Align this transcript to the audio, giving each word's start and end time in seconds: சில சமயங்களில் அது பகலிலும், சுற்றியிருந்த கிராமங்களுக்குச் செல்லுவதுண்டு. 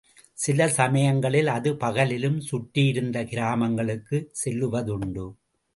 சில 0.33 0.67
சமயங்களில் 0.67 1.47
அது 1.47 1.73
பகலிலும், 1.73 2.39
சுற்றியிருந்த 2.39 3.23
கிராமங்களுக்குச் 3.23 4.29
செல்லுவதுண்டு. 4.45 5.33